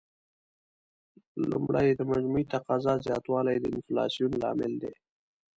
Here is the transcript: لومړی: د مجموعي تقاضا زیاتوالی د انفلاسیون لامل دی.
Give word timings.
لومړی: 1.49 1.87
د 1.95 2.01
مجموعي 2.11 2.45
تقاضا 2.53 2.93
زیاتوالی 3.05 3.57
د 3.59 3.65
انفلاسیون 3.75 4.31
لامل 4.41 4.73
دی. 4.83 4.93